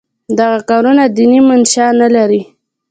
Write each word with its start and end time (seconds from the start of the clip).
دغه 0.39 0.59
کارونه 0.69 1.03
دیني 1.15 1.39
منشأ 1.49 1.85
نه 2.01 2.07
لري. 2.15 2.41